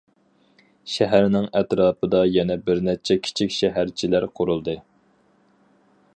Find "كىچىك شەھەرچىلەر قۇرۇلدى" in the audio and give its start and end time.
3.29-4.79